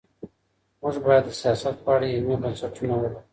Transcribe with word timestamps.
موږ 0.81 0.95
بايد 1.05 1.23
د 1.27 1.29
سياست 1.41 1.75
په 1.83 1.89
اړه 1.95 2.05
علمي 2.15 2.35
بنسټونه 2.43 2.93
ولرو. 2.95 3.19